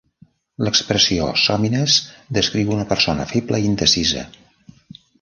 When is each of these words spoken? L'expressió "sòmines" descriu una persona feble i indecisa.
L'expressió 0.67 1.27
"sòmines" 1.43 1.99
descriu 2.39 2.75
una 2.79 2.89
persona 2.95 3.31
feble 3.37 3.63
i 3.67 3.71
indecisa. 3.75 4.29